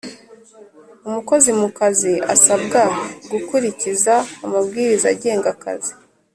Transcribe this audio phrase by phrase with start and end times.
[1.07, 2.81] Umukozi mukazi asabwa
[3.31, 4.13] gukurikiza
[4.45, 5.93] amabwiriza agenga akazi